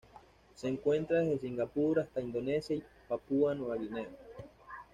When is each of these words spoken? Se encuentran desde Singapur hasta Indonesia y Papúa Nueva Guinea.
Se 0.55 0.67
encuentran 0.67 1.29
desde 1.29 1.41
Singapur 1.47 1.99
hasta 1.99 2.21
Indonesia 2.21 2.75
y 2.75 2.83
Papúa 3.07 3.53
Nueva 3.53 3.75
Guinea. 3.77 4.09